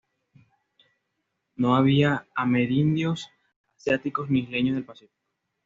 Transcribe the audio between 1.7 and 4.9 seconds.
había amerindios, asiáticos ni isleños del